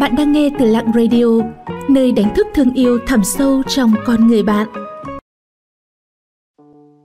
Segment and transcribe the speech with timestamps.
[0.00, 1.24] Bạn đang nghe từ Lặng Radio,
[1.88, 4.66] nơi đánh thức thương yêu thẳm sâu trong con người bạn.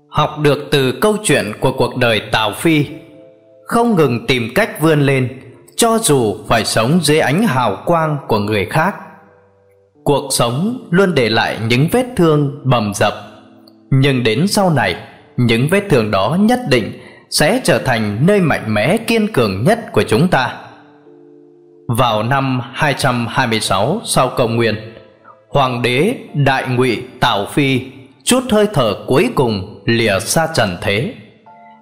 [0.10, 2.86] Học được từ câu chuyện của cuộc đời Tào Phi,
[3.66, 5.40] không ngừng tìm cách vươn lên,
[5.76, 8.96] cho dù phải sống dưới ánh hào quang của người khác.
[10.04, 13.14] Cuộc sống luôn để lại những vết thương bầm dập,
[13.92, 14.96] nhưng đến sau này,
[15.38, 16.92] những vết thương đó nhất định
[17.30, 20.63] sẽ trở thành nơi mạnh mẽ kiên cường nhất của chúng ta.
[21.88, 24.76] Vào năm 226 sau công nguyên,
[25.50, 27.82] Hoàng đế Đại Ngụy Tào Phi
[28.24, 31.14] chút hơi thở cuối cùng lìa xa trần thế.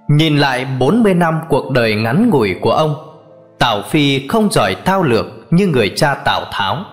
[0.10, 2.96] Nhìn lại 40 năm cuộc đời ngắn ngủi của ông,
[3.60, 6.86] Tào Phi không giỏi thao lược như người cha Tào Tháo,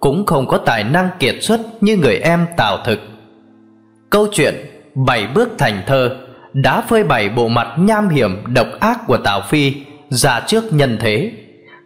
[0.00, 3.00] cũng không có tài năng kiệt xuất như người em Tào Thực.
[4.10, 4.54] Câu chuyện
[4.94, 6.16] Bảy bước thành thơ
[6.52, 9.74] đã phơi bày bộ mặt nham hiểm độc ác của Tào Phi
[10.10, 11.32] ra trước nhân thế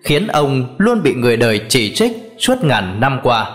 [0.06, 3.50] khiến ông luôn bị người đời chỉ trích suốt ngàn năm qua.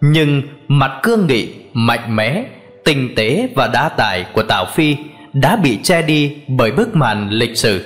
[0.00, 2.44] Nhưng mặt cương nghị, mạnh mẽ,
[2.84, 4.96] tinh tế và đa tài của Tào Phi
[5.32, 7.84] đã bị che đi bởi bức màn lịch sử.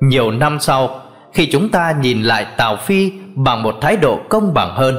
[0.00, 1.00] Nhiều năm sau,
[1.32, 4.96] khi chúng ta nhìn lại Tào Phi bằng một thái độ công bằng hơn,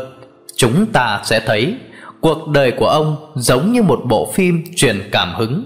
[0.55, 1.75] chúng ta sẽ thấy
[2.21, 5.63] cuộc đời của ông giống như một bộ phim truyền cảm hứng.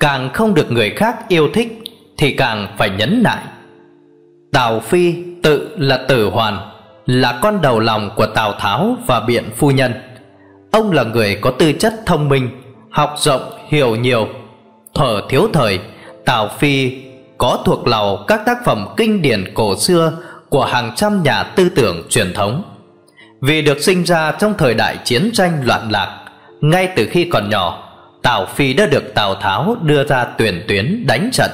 [0.00, 1.82] Càng không được người khác yêu thích
[2.18, 3.42] thì càng phải nhấn nại.
[4.52, 5.14] Tào Phi
[5.46, 6.58] tự là tử hoàn
[7.06, 9.92] Là con đầu lòng của Tào Tháo và Biện Phu Nhân.
[10.70, 12.48] Ông là người có tư chất thông minh
[12.90, 14.28] Học rộng, hiểu nhiều.
[14.94, 15.80] Thở thiếu thời
[16.24, 16.92] Tào Phi
[17.38, 20.12] có thuộc lầu các tác phẩm kinh điển cổ xưa
[20.48, 22.62] Của hàng trăm nhà tư tưởng truyền thống.
[23.40, 26.24] Vì được sinh ra trong thời đại chiến tranh loạn lạc
[26.60, 27.88] Ngay từ khi còn nhỏ
[28.22, 31.50] Tào Phi đã được Tào Tháo đưa ra tuyển tuyến đánh trận.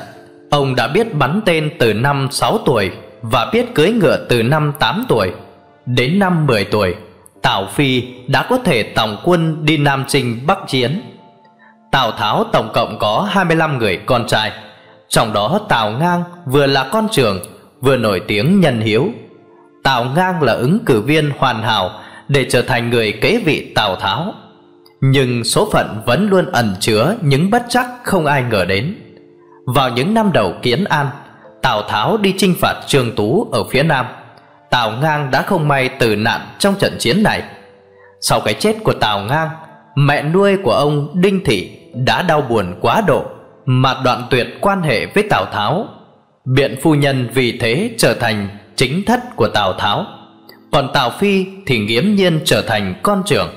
[0.50, 2.90] Ông đã biết bắn tên từ năm 6 tuổi
[3.22, 5.30] và biết cưới ngựa từ năm 8 tuổi.
[5.86, 6.94] Đến năm 10 tuổi,
[7.42, 11.02] Tào Phi đã có thể tổng quân đi Nam Trinh Bắc Chiến.
[11.90, 14.52] Tào Tháo tổng cộng có 25 người con trai,
[15.08, 17.40] trong đó Tào Ngang vừa là con trưởng,
[17.80, 19.08] vừa nổi tiếng nhân hiếu.
[19.82, 21.90] Tào Ngang là ứng cử viên hoàn hảo
[22.28, 24.34] để trở thành người kế vị Tào Tháo.
[25.00, 28.94] Nhưng số phận vẫn luôn ẩn chứa những bất chắc không ai ngờ đến.
[29.66, 31.06] Vào những năm đầu kiến an,
[31.62, 34.06] Tào Tháo đi chinh phạt Trương Tú ở phía Nam.
[34.70, 37.42] Tào Ngang đã không may tử nạn trong trận chiến này.
[38.20, 39.48] Sau cái chết của Tào Ngang,
[39.96, 43.24] Mẹ nuôi của ông Đinh Thị đã đau buồn quá độ
[43.64, 45.86] Mà đoạn tuyệt quan hệ với Tào Tháo.
[46.44, 50.06] Biện phu nhân vì thế trở thành chính thất của Tào Tháo.
[50.72, 53.48] Còn Tào Phi thì nghiễm nhiên trở thành con trưởng.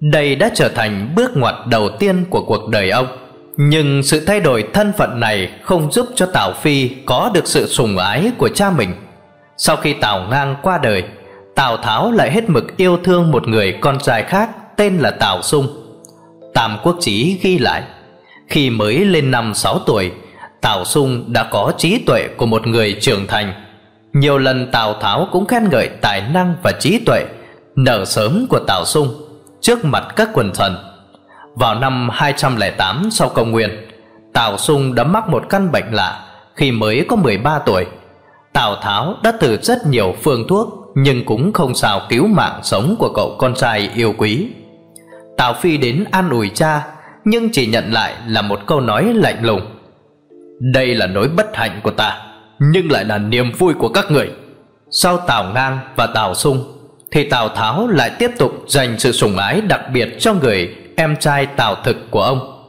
[0.00, 3.06] Đây đã trở thành bước ngoặt đầu tiên của cuộc đời ông
[3.56, 7.66] nhưng sự thay đổi thân phận này không giúp cho Tào Phi có được sự
[7.66, 8.94] sùng ái của cha mình.
[9.56, 11.04] Sau khi Tào Ngang qua đời,
[11.54, 15.42] Tào Tháo lại hết mực yêu thương một người con trai khác tên là Tào
[15.42, 15.66] Sung.
[16.54, 17.82] Tam Quốc Chí ghi lại,
[18.48, 20.12] khi mới lên năm 6 tuổi,
[20.60, 23.52] Tào Sung đã có trí tuệ của một người trưởng thành.
[24.12, 27.24] Nhiều lần Tào Tháo cũng khen ngợi tài năng và trí tuệ
[27.76, 29.14] nở sớm của Tào Sung
[29.60, 30.89] trước mặt các quần thần.
[31.54, 33.70] Vào năm 208 sau công nguyên,
[34.32, 36.24] Tào Sung đã mắc một căn bệnh lạ
[36.54, 37.86] Khi mới có 13 tuổi.
[38.52, 42.96] Tào Tháo đã thử rất nhiều phương thuốc Nhưng cũng không sao cứu mạng sống
[42.98, 44.48] của cậu con trai yêu quý.
[45.36, 46.86] Tào Phi đến an ủi cha,
[47.24, 49.60] Nhưng chỉ nhận lại là một câu nói lạnh lùng.
[50.60, 52.18] Đây là nỗi bất hạnh của ta,
[52.58, 54.30] Nhưng lại là niềm vui của các người.
[54.90, 56.79] Sau Tào Ngang và Tào Sung
[57.12, 61.16] thì Tào Tháo lại tiếp tục dành sự sủng ái đặc biệt cho người em
[61.20, 62.62] trai Tào Thực của ông.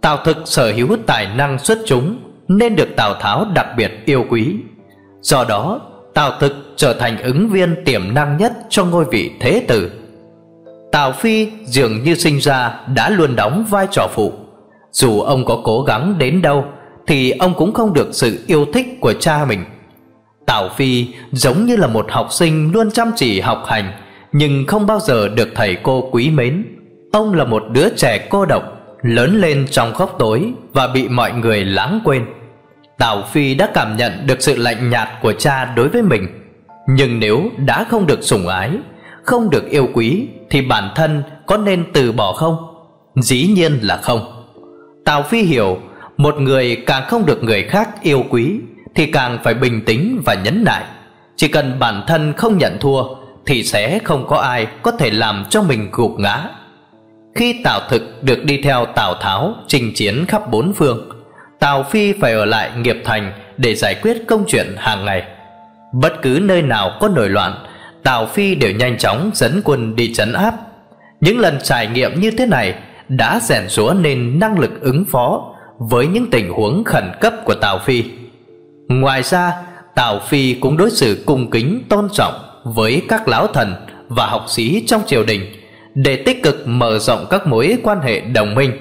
[0.00, 2.16] Tào Thực sở hữu tài năng xuất chúng
[2.48, 4.56] nên được Tào Tháo đặc biệt yêu quý.
[5.20, 5.80] Do đó,
[6.14, 9.90] Tào Thực trở thành ứng viên tiềm năng nhất cho ngôi vị thế tử.
[10.92, 14.32] Tào Phi dường như sinh ra đã luôn đóng vai trò phụ.
[14.92, 16.64] Dù ông có cố gắng đến đâu
[17.06, 19.64] thì ông cũng không được sự yêu thích của cha mình.
[20.46, 23.92] Tào Phi giống như là một học sinh luôn chăm chỉ học hành,
[24.32, 26.64] nhưng không bao giờ được thầy cô quý mến.
[27.12, 28.74] Ông là một đứa trẻ cô độc,
[29.04, 32.26] Lớn lên trong góc tối Và bị mọi người lãng quên
[32.98, 36.26] Tào Phi đã cảm nhận được sự lạnh nhạt của cha đối với mình,
[36.88, 38.70] Nhưng nếu đã không được sủng ái,
[39.22, 42.56] Không được yêu quý Thì bản thân có nên từ bỏ không?
[43.16, 44.44] Dĩ nhiên là không
[45.04, 45.78] Tào Phi hiểu,
[46.16, 48.60] Một người càng không được người khác yêu quý
[48.94, 50.84] thì càng phải bình tĩnh và nhấn nại.
[51.36, 53.04] Chỉ cần bản thân không nhận thua,
[53.46, 56.48] Thì sẽ không có ai có thể làm cho mình gục ngã.
[57.34, 61.08] Khi Tào Thực được đi theo Tào Tháo chinh chiến khắp bốn phương,
[61.58, 65.22] Tào Phi phải ở lại nghiệp thành để giải quyết công chuyện hàng ngày.
[65.92, 67.66] Bất cứ nơi nào có nổi loạn,
[68.02, 70.54] Tào Phi đều nhanh chóng dẫn quân đi trấn áp.
[71.20, 72.74] Những lần trải nghiệm như thế này
[73.08, 77.54] Đã rèn rũa nên năng lực ứng phó Với những tình huống khẩn cấp của
[77.54, 78.04] Tào Phi.
[78.88, 79.52] Ngoài ra,
[79.94, 82.34] Tào Phi cũng đối xử cung kính, tôn trọng
[82.64, 83.74] Với các lão thần
[84.08, 85.40] và học sĩ trong triều đình
[85.94, 88.72] Để tích cực mở rộng các mối quan hệ đồng minh.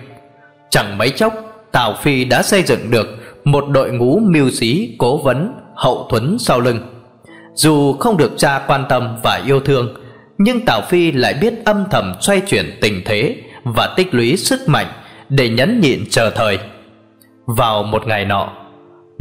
[0.69, 1.33] Chẳng mấy chốc,
[1.71, 3.07] Tào Phi đã xây dựng được
[3.43, 6.79] Một đội ngũ mưu sĩ cố vấn Hậu thuẫn sau lưng.
[7.53, 9.93] Dù không được cha quan tâm và yêu thương,
[10.37, 14.69] Nhưng Tào Phi lại biết âm thầm xoay chuyển tình thế Và tích lũy sức
[14.69, 14.87] mạnh
[15.29, 16.59] Để nhẫn nhịn chờ thời.
[17.45, 18.62] Vào một ngày nọ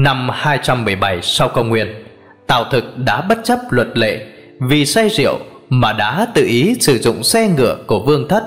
[0.02, 2.04] Năm 217 sau công nguyên,
[2.46, 4.26] Tào Thực đã bất chấp luật lệ
[4.60, 5.38] Vì say rượu
[5.68, 8.42] mà đã tự ý sử dụng xe ngựa của vương thất,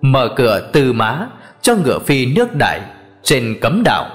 [0.00, 1.26] Mở cửa từ má
[1.62, 2.80] cho ngựa phi nước đại
[3.22, 4.06] trên cấm đảo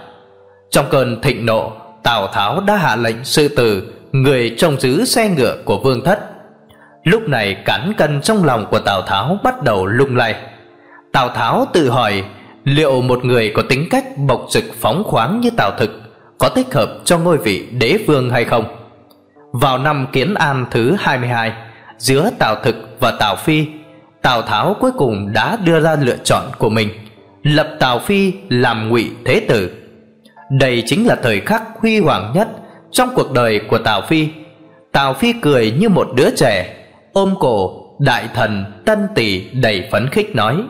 [0.72, 1.72] Trong cơn thịnh nộ,
[2.04, 6.20] Tào Tháo đã hạ lệnh sư tử, Người trông giữ xe ngựa của vương thất.
[7.04, 10.36] Lúc này cán cân trong lòng của Tào Tháo bắt đầu lung lay.
[11.12, 12.24] Tào Tháo tự hỏi
[12.64, 16.01] Liệu một người có tính cách bộc trực phóng khoáng như Tào Thực
[16.42, 18.66] có thích hợp cho ngôi vị đế vương hay không
[19.52, 21.54] Vào năm Kiến An thứ 22
[21.98, 23.66] Giữa Tào Thực và Tào Phi
[24.22, 26.90] Tào Tháo cuối cùng đã đưa ra lựa chọn của mình
[27.44, 29.72] Lập Tào Phi làm ngụy Thế Tử
[30.52, 32.48] đây chính là thời khắc huy hoàng nhất
[32.92, 34.30] trong cuộc đời của Tào Phi.
[34.92, 36.76] Tào Phi cười như một đứa trẻ,
[37.14, 40.64] ôm cổ đại thần Tân Tỷ đầy phấn khích nói: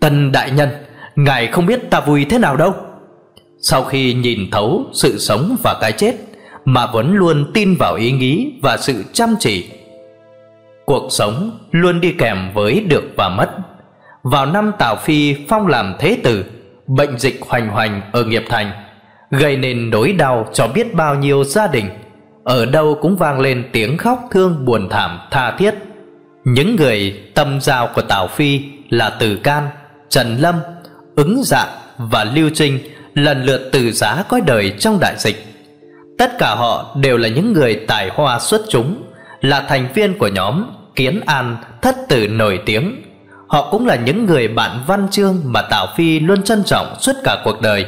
[0.00, 0.68] "Tân đại nhân,
[1.16, 2.74] ngài không biết ta vui thế nào đâu."
[3.68, 6.14] Sau khi nhìn thấu sự sống và cái chết
[6.64, 9.66] mà vẫn luôn tin vào ý nghĩ và sự chăm chỉ.
[10.84, 13.50] Cuộc sống luôn đi kèm với được và mất.
[14.22, 16.44] Vào năm Tào Phi phong làm thế tử,
[16.86, 18.72] bệnh dịch hoành hoành ở Nghiệp Thành
[19.30, 21.88] gây nên nỗi đau cho biết bao nhiêu gia đình
[22.44, 25.74] ở đâu cũng vang lên tiếng khóc thương buồn thảm tha thiết
[26.44, 29.68] những người tâm giao của tào phi là từ can
[30.08, 30.54] trần lâm
[31.16, 31.66] ứng dạ
[31.98, 32.78] và lưu trinh
[33.16, 35.46] lần lượt từ giá cõi đời trong đại dịch.
[36.18, 39.02] Tất cả họ đều là những người tài hoa xuất chúng,
[39.40, 40.64] là thành viên của nhóm
[40.94, 43.02] kiến an thất tử nổi tiếng.
[43.48, 47.12] Họ cũng là những người bạn văn chương mà tào phi luôn trân trọng suốt
[47.24, 47.86] cả cuộc đời.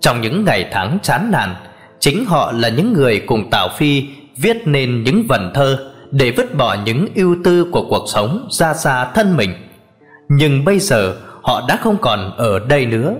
[0.00, 1.54] Trong những ngày tháng chán nản,
[2.02, 4.06] Chính họ là những người cùng Tào Phi
[4.36, 5.78] Viết nên những vần thơ
[6.10, 9.54] Để vứt bỏ những ưu tư của cuộc sống Ra xa thân mình.
[10.28, 13.14] Nhưng bây giờ họ đã không còn ở đây nữa.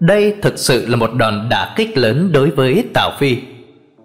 [0.00, 3.36] Đây thực sự là một đòn đả kích lớn đối với Tào Phi.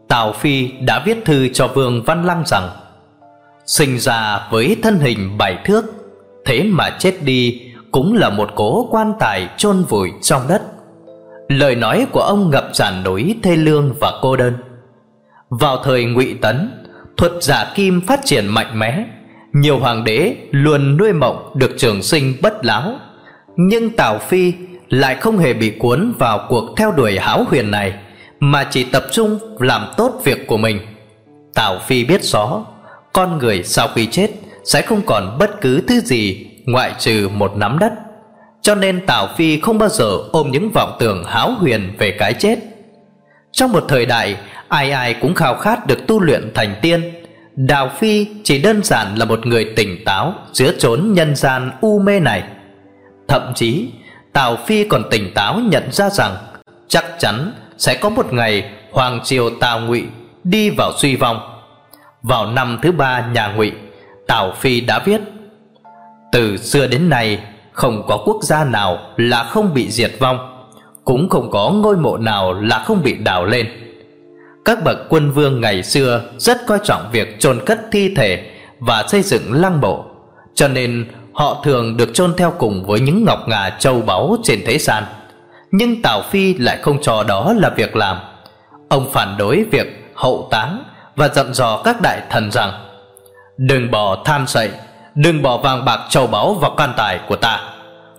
[0.08, 2.70] Tào Phi đã viết thư cho Vương Văn Lăng rằng,
[3.66, 5.86] Sinh ra với thân hình bảy thước,
[6.46, 7.62] Thế mà chết đi
[7.92, 10.62] cũng là một cố quan tài chôn vùi trong đất.
[11.48, 14.54] Lời nói của ông ngập tràn nỗi thê lương và cô đơn.
[15.50, 16.84] Vào thời ngụy Tấn,
[17.18, 19.06] Thuật giả kim phát triển mạnh mẽ,
[19.54, 22.96] Nhiều hoàng đế luôn nuôi mộng được trường sinh bất láo
[23.58, 24.54] Nhưng Tào Phi
[24.94, 27.94] lại không hề bị cuốn vào cuộc theo đuổi háo huyền này,
[28.40, 30.80] Mà chỉ tập trung làm tốt việc của mình.
[31.54, 32.66] Tào Phi biết rõ,
[33.14, 34.32] Con người sau khi chết
[34.64, 37.94] sẽ không còn bất cứ thứ gì ngoại trừ một nắm đất.
[38.62, 42.34] Cho nên Tào Phi không bao giờ ôm những vọng tưởng háo huyền về cái
[42.34, 42.60] chết.
[43.52, 47.02] Trong một thời đại, Ai ai cũng khao khát được tu luyện thành tiên.
[47.56, 52.00] Đào Phi chỉ đơn giản là một người tỉnh táo Giữa chốn nhân gian u
[52.00, 52.44] mê này.
[53.28, 53.88] Thậm chí
[54.34, 56.36] Tào Phi còn tỉnh táo nhận ra rằng
[56.88, 60.04] Chắc chắn sẽ có một ngày Hoàng triều Tào Ngụy
[60.44, 61.40] đi vào suy vong.
[62.24, 63.72] Vào năm thứ ba nhà Ngụy,
[64.28, 65.22] Tào Phi đã viết,
[66.32, 67.40] Từ xưa đến nay,
[67.72, 70.66] không có quốc gia nào là không bị diệt vong,
[71.06, 73.68] cũng không có ngôi mộ nào là không bị đào lên.
[74.66, 79.04] Các bậc quân vương ngày xưa rất coi trọng việc chôn cất thi thể và
[79.08, 80.06] xây dựng lăng mộ,
[80.56, 84.60] cho nên họ thường được chôn theo cùng với những ngọc ngà châu báu trên
[84.66, 85.04] thế gian.
[85.72, 88.18] Nhưng tào phi lại không cho đó là việc làm.
[88.90, 90.84] Ông phản đối việc hậu táng
[91.16, 92.72] và dặn dò các đại thần rằng,
[93.58, 94.70] đừng bỏ than sậy,
[95.16, 97.60] Đừng bỏ vàng bạc châu báu vào quan tài của ta.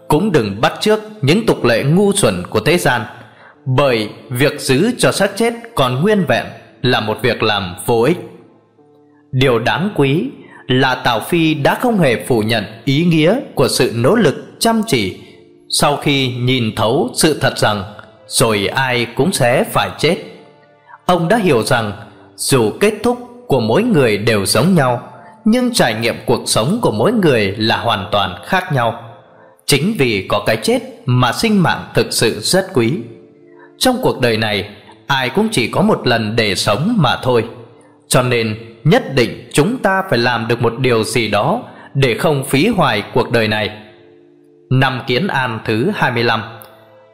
[0.08, 3.02] Cũng đừng bắt chước những tục lệ ngu xuẩn của thế gian,
[3.64, 6.46] Bởi việc giữ cho xác chết còn nguyên vẹn
[6.82, 8.18] Là một việc làm vô ích.
[9.32, 10.30] Điều đáng quý
[10.66, 14.82] là Tào Phi đã không hề phủ nhận ý nghĩa của sự nỗ lực chăm
[14.86, 15.20] chỉ.
[15.68, 17.84] Sau khi nhìn thấu sự thật rằng,
[18.26, 20.16] Rồi ai cũng sẽ phải chết.
[21.06, 21.92] Ông đã hiểu rằng,
[22.36, 25.08] dù kết thúc của mỗi người đều giống nhau,
[25.44, 29.02] nhưng trải nghiệm cuộc sống của mỗi người là hoàn toàn khác nhau.
[29.66, 32.92] Chính vì có cái chết mà sinh mạng thực sự rất quý.
[33.78, 34.68] Trong cuộc đời này,
[35.06, 37.44] ai cũng chỉ có một lần để sống mà thôi.
[38.08, 41.62] Cho nên Nhất định chúng ta phải làm được một điều gì đó
[41.94, 43.70] Để không phí hoài cuộc đời này.
[44.70, 46.42] Năm Kiến An thứ 25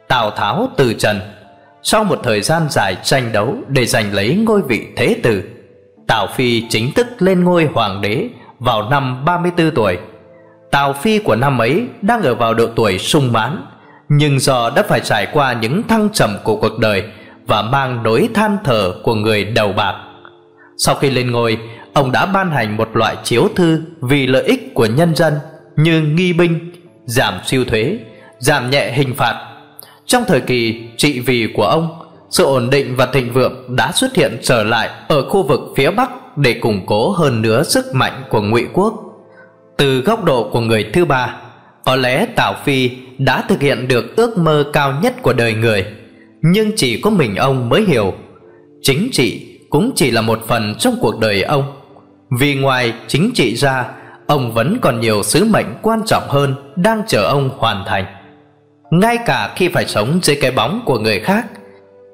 [0.09, 1.21] Tào Tháo từ trần.
[1.83, 5.43] Sau một thời gian dài tranh đấu Để giành lấy ngôi vị thế tử,
[6.07, 9.99] Tào Phi chính thức lên ngôi hoàng đế Vào năm 34 tuổi.
[10.71, 13.65] Tào Phi của năm ấy Đang ở vào độ tuổi sung mãn,
[14.09, 17.05] Nhưng do đã phải trải qua những thăng trầm của cuộc đời
[17.47, 19.95] Và mang nỗi than thở của người đầu bạc.
[20.85, 21.59] Sau khi lên ngôi
[21.93, 25.35] Ông đã ban hành một loại chiếu thư Vì lợi ích của nhân dân
[25.77, 26.73] Như nghi binh
[27.05, 27.99] Giảm siêu thuế
[28.39, 29.51] Giảm nhẹ hình phạt
[30.11, 31.89] trong thời kỳ trị vì của ông,
[32.31, 35.91] sự ổn định và thịnh vượng đã xuất hiện trở lại ở khu vực phía
[35.91, 38.95] Bắc để củng cố hơn nữa sức mạnh của Ngụy quốc.
[39.79, 41.37] Từ góc độ của người thứ ba,
[41.85, 45.87] có lẽ Tào Phi đã thực hiện được ước mơ cao nhất của đời người,
[46.43, 48.15] nhưng chỉ có mình ông mới hiểu.
[48.83, 51.73] Chính trị cũng chỉ là một phần trong cuộc đời ông.
[52.39, 53.85] Vì ngoài chính trị ra,
[54.27, 58.05] ông vẫn còn nhiều sứ mệnh quan trọng hơn đang chờ ông hoàn thành.
[58.91, 61.47] Ngay cả khi phải sống dưới cái bóng của người khác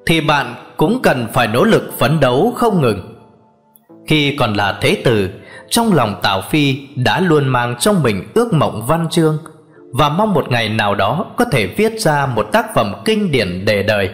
[0.05, 3.13] thì bạn cũng cần phải nỗ lực phấn đấu không ngừng.
[4.07, 5.29] Khi còn là thế tử
[5.69, 9.37] trong lòng tào phi đã luôn mang trong mình ước mộng văn chương
[9.93, 13.65] và mong một ngày nào đó có thể viết ra một tác phẩm kinh điển
[13.65, 14.09] để đời.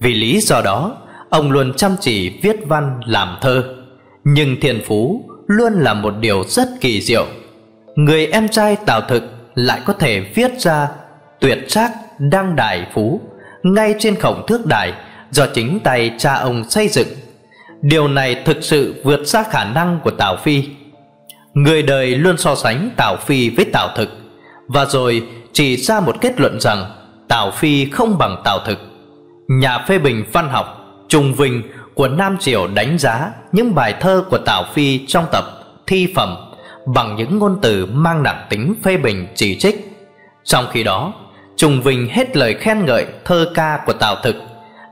[0.00, 0.96] Vì lý do đó
[1.30, 3.74] ông luôn chăm chỉ viết văn làm thơ.
[4.24, 7.26] Nhưng thiên phú luôn là một điều rất kỳ diệu.
[7.96, 9.22] Người em trai tào thực
[9.54, 10.88] lại có thể viết ra
[11.40, 13.20] tuyệt sắc đăng đài phú
[13.62, 14.92] ngay trên khổng thước đài
[15.30, 17.08] do chính tay cha ông xây dựng.
[17.82, 20.64] Điều này thực sự vượt xa khả năng của tào phi.
[21.54, 24.08] Người đời luôn so sánh tào phi với tào thực.
[24.68, 26.84] Và rồi chỉ ra một kết luận rằng
[27.28, 28.78] tào phi không bằng tào thực.
[29.48, 30.66] Nhà phê bình văn học
[31.08, 31.62] trung vinh
[31.96, 35.44] của nam triều đánh giá những bài thơ của tào phi trong tập
[35.86, 36.36] thi phẩm
[36.86, 39.92] bằng những ngôn từ mang nặng tính phê bình chỉ trích
[40.44, 41.12] trong khi đó
[41.56, 44.36] trùng vinh hết lời khen ngợi thơ ca của Tào Thực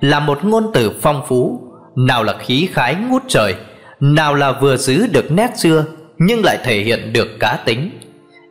[0.00, 1.60] là một ngôn từ phong phú,
[1.96, 3.54] nào là khí khái ngút trời,
[4.00, 5.84] nào là vừa giữ được nét xưa
[6.18, 7.90] nhưng lại thể hiện được cá tính.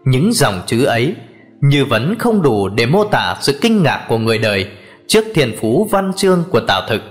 [0.06, 1.16] Những dòng chữ ấy
[1.62, 4.68] như vẫn không đủ để mô tả sự kinh ngạc của người đời
[5.08, 7.02] trước thiên phú văn chương của Tào Thực.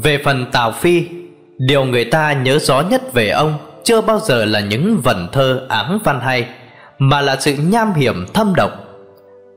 [0.00, 1.04] Về phần Tào Phi,
[1.58, 5.66] điều người ta nhớ rõ nhất về ông chưa bao giờ là những vần thơ
[5.68, 6.48] áng văn hay,
[6.98, 8.70] mà là sự nham hiểm thâm độc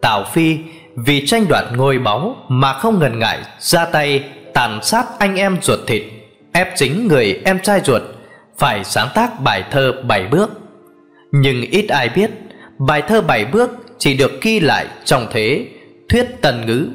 [0.02, 0.58] Tào Phi
[0.96, 4.24] vì tranh đoạt ngôi báu mà không ngần ngại ra tay
[4.54, 6.04] tàn sát anh em ruột thịt,
[6.54, 8.02] ép chính người em trai ruột
[8.58, 10.52] phải sáng tác bài thơ bảy bước.
[11.32, 12.32] Nhưng ít ai biết,
[12.80, 15.68] bài thơ bảy bước chỉ được ghi lại trong thế
[16.10, 16.88] thuyết tần ngữ,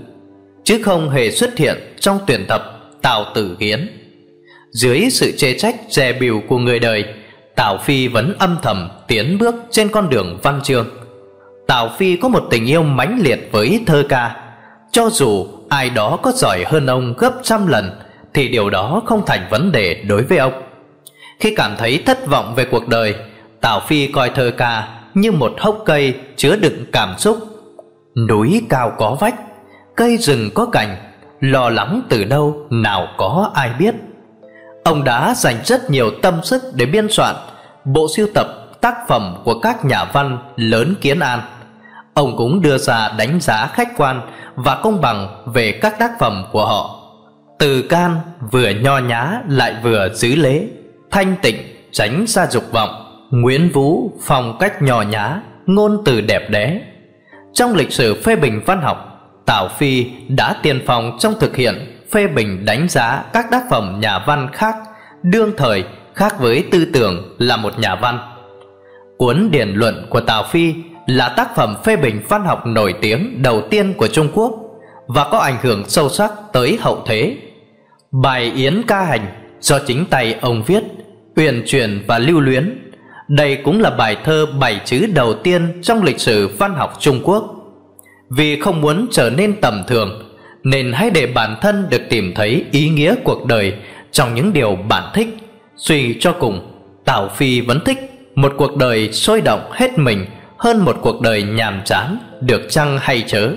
[0.64, 3.88] chứ không hề xuất hiện trong tuyển tập Tào Tử Hiến.
[4.72, 7.04] Dưới sự chê trách dè bỉu của người đời,
[7.56, 10.88] Tào Phi vẫn âm thầm tiến bước trên con đường văn chương.
[11.66, 14.36] Tào Phi có một tình yêu mãnh liệt với thơ ca
[14.92, 17.90] Cho dù ai đó có giỏi hơn ông gấp trăm lần
[18.34, 20.62] Thì điều đó không thành vấn đề đối với ông
[21.40, 23.14] Khi cảm thấy thất vọng về cuộc đời
[23.60, 27.38] Tào Phi coi thơ ca như một hốc cây chứa đựng cảm xúc
[28.28, 29.34] Núi cao có vách,
[29.96, 30.96] cây rừng có cành
[31.40, 33.94] Lo lắng từ đâu nào có ai biết
[34.84, 37.36] Ông đã dành rất nhiều tâm sức để biên soạn
[37.84, 38.46] Bộ siêu tập
[38.80, 41.40] tác phẩm của các nhà văn lớn kiến an
[42.14, 44.20] ông cũng đưa ra đánh giá khách quan
[44.54, 46.96] và công bằng về các tác phẩm của họ.
[47.58, 48.16] Từ can
[48.50, 50.66] vừa nho nhã lại vừa giữ lễ,
[51.10, 51.56] thanh tịnh
[51.92, 52.90] tránh xa dục vọng,
[53.30, 56.80] Nguyễn Vũ phong cách nho nhã, ngôn từ đẹp đẽ.
[57.52, 59.09] Trong lịch sử phê bình văn học,
[59.50, 61.74] Tào Phi đã tiên phong trong thực hiện
[62.10, 64.74] phê bình đánh giá các tác phẩm nhà văn khác
[65.22, 68.18] đương thời khác với tư tưởng là một nhà văn.
[69.18, 70.74] Cuốn điển luận của Tào Phi
[71.06, 74.52] là tác phẩm phê bình văn học nổi tiếng đầu tiên của Trung Quốc
[75.06, 77.36] và có ảnh hưởng sâu sắc tới hậu thế.
[78.22, 79.26] Bài Yến ca hành
[79.60, 80.82] do chính tay ông viết,
[81.36, 82.92] uyển chuyển và lưu luyến.
[83.28, 87.20] Đây cũng là bài thơ bảy chữ đầu tiên trong lịch sử văn học Trung
[87.24, 87.59] Quốc.
[88.30, 90.22] Vì không muốn trở nên tầm thường,
[90.62, 93.74] nên hãy để bản thân được tìm thấy ý nghĩa cuộc đời
[94.12, 95.36] trong những điều bạn thích.
[95.76, 96.72] Suy cho cùng,
[97.04, 97.98] Tào Phi vẫn thích
[98.34, 100.26] một cuộc đời sôi động hết mình
[100.58, 103.50] hơn một cuộc đời nhàm chán được chăng hay chớ?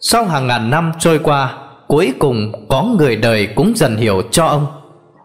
[0.00, 1.54] Sau hàng ngàn năm trôi qua
[1.86, 4.66] cuối cùng có người đời cũng dần hiểu cho ông.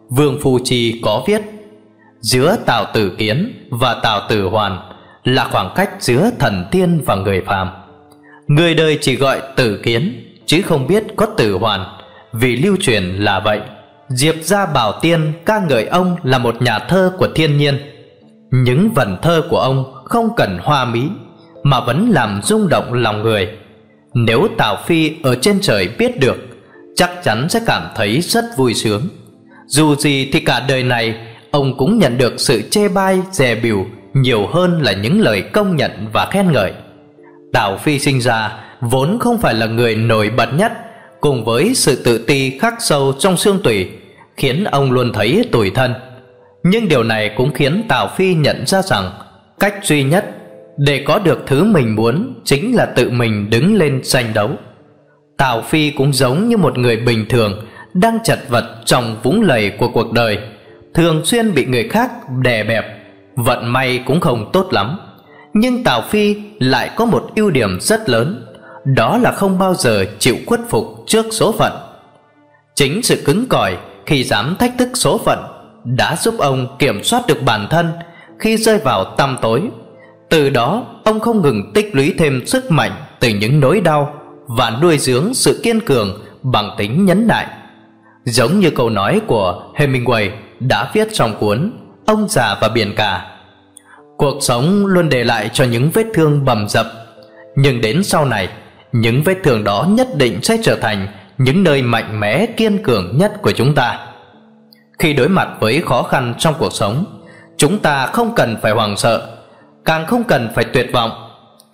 [0.10, 1.42] Vương phu chi có viết
[2.20, 4.92] giữa tào tử kiến và tào tử hoàn
[5.24, 7.68] là khoảng cách giữa thần tiên và người phàm
[8.48, 11.98] người đời chỉ gọi tử kiến chứ không biết có tử hoàn
[12.34, 13.60] vì lưu truyền là vậy
[14.10, 17.78] Diệp Gia Bảo Tiên ca ngợi ông là một nhà thơ của thiên nhiên.
[18.52, 21.04] Những vần thơ của ông không cần hoa mỹ
[21.64, 23.50] mà vẫn làm rung động lòng người.
[24.14, 26.38] Nếu Tào Phi ở trên trời biết được,
[26.96, 29.02] chắc chắn sẽ cảm thấy rất vui sướng.
[29.68, 31.16] Dù gì thì cả đời này
[31.52, 35.76] ông cũng nhận được sự chê bai, dè biểu nhiều hơn là những lời công
[35.76, 36.74] nhận và khen ngợi.
[37.54, 40.72] Tào Phi sinh ra vốn không phải là người nổi bật nhất,
[41.22, 43.90] cùng với sự tự ti khắc sâu trong xương tủy,
[44.38, 45.94] khiến ông luôn thấy tủi thân.
[46.64, 49.12] Nhưng điều này cũng khiến Tào Phi nhận ra rằng
[49.60, 50.26] cách duy nhất
[50.78, 54.50] để có được thứ mình muốn chính là tự mình đứng lên tranh đấu.
[55.38, 59.70] Tào Phi cũng giống như một người bình thường đang chật vật trong vũng lầy
[59.70, 60.38] của cuộc đời,
[60.94, 62.86] thường xuyên bị người khác đè bẹp,
[63.36, 65.00] vận may cũng không tốt lắm.
[65.54, 68.46] Nhưng Tào Phi lại có một ưu điểm rất lớn,
[68.86, 71.74] đó là không bao giờ chịu khuất phục trước số phận.
[72.76, 75.40] Chính sự cứng cỏi khi dám thách thức số phận
[75.84, 77.92] đã giúp ông kiểm soát được bản thân
[78.40, 79.62] khi rơi vào tăm tối.
[80.30, 84.14] Từ đó, ông không ngừng tích lũy thêm sức mạnh từ những nỗi đau
[84.48, 87.48] và nuôi dưỡng sự kiên cường bằng tính nhấn nại.
[88.26, 90.30] Giống như câu nói của Hemingway
[90.60, 91.72] đã viết trong cuốn
[92.06, 93.33] Ông già và biển cả.
[94.18, 96.86] Cuộc sống luôn để lại cho những vết thương bầm dập,
[97.56, 98.50] nhưng đến sau này,
[98.92, 103.18] những vết thương đó nhất định sẽ trở thành những nơi mạnh mẽ kiên cường
[103.18, 104.08] nhất của chúng ta.
[105.00, 107.06] Khi đối mặt với khó khăn trong cuộc sống,
[107.58, 109.38] chúng ta không cần phải hoảng sợ,
[109.86, 111.12] càng không cần phải tuyệt vọng.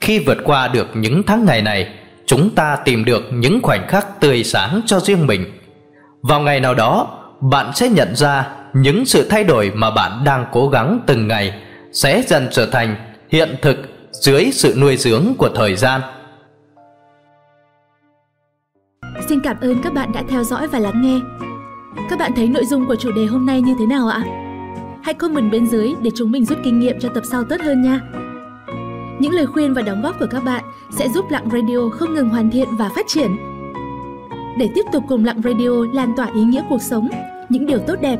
[0.02, 1.94] Khi vượt qua được những tháng ngày này,
[2.26, 5.60] chúng ta tìm được những khoảnh khắc tươi sáng cho riêng mình
[6.22, 7.08] vào ngày nào đó
[7.42, 11.54] bạn sẽ nhận ra những sự thay đổi mà bạn đang cố gắng từng ngày
[11.92, 12.96] sẽ dần trở thành
[13.30, 13.78] hiện thực
[14.12, 16.02] dưới sự nuôi dưỡng của thời gian.
[19.28, 21.20] Xin cảm ơn các bạn đã theo dõi và lắng nghe.
[22.10, 24.24] Các bạn thấy nội dung của chủ đề hôm nay như thế nào ạ?
[25.04, 27.82] Hãy comment bên dưới để chúng mình rút kinh nghiệm cho tập sau tốt hơn
[27.82, 28.00] nha.
[29.20, 32.30] Những lời khuyên và đóng góp của các bạn sẽ giúp Lặng Radio không ngừng
[32.30, 33.38] hoàn thiện và phát triển.
[34.58, 37.10] Để tiếp tục cùng Lặng Radio lan tỏa ý nghĩa cuộc sống,
[37.50, 38.20] những điều tốt đẹp,